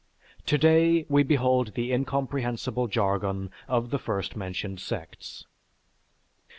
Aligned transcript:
Today 0.47 1.05
we 1.09 1.21
behold 1.21 1.75
the 1.75 1.93
incomprehensible 1.93 2.87
jargon 2.87 3.51
of 3.67 3.91
the 3.91 3.99
first 3.99 4.35
mentioned 4.35 4.79
sects. 4.79 5.45